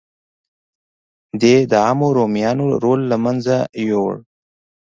[1.41, 3.55] دې د عامو رومیانو رول له منځه
[3.87, 4.15] یووړ